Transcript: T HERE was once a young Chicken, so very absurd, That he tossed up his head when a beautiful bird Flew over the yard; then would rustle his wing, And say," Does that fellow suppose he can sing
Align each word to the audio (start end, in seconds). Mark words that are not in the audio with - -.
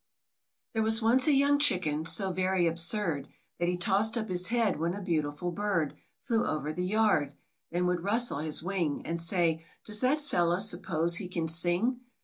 T 0.73 0.79
HERE 0.79 0.81
was 0.81 1.03
once 1.03 1.27
a 1.27 1.31
young 1.31 1.59
Chicken, 1.59 2.05
so 2.05 2.31
very 2.31 2.65
absurd, 2.65 3.27
That 3.59 3.69
he 3.69 3.77
tossed 3.77 4.17
up 4.17 4.29
his 4.29 4.47
head 4.47 4.79
when 4.79 4.95
a 4.95 4.99
beautiful 5.03 5.51
bird 5.51 5.93
Flew 6.23 6.43
over 6.43 6.73
the 6.73 6.83
yard; 6.83 7.35
then 7.69 7.85
would 7.85 8.03
rustle 8.03 8.39
his 8.39 8.63
wing, 8.63 9.03
And 9.05 9.19
say," 9.19 9.63
Does 9.85 9.99
that 9.99 10.17
fellow 10.19 10.57
suppose 10.57 11.17
he 11.17 11.27
can 11.27 11.47
sing 11.47 11.99